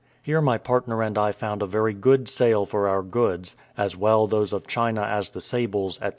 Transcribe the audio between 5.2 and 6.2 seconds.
the sables, &c.